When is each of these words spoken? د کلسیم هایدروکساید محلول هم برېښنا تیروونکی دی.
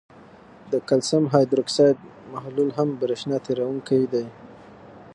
د 0.71 0.73
کلسیم 0.87 1.23
هایدروکساید 1.33 1.97
محلول 2.33 2.69
هم 2.77 2.89
برېښنا 3.01 3.37
تیروونکی 3.47 4.01
دی. 4.13 4.25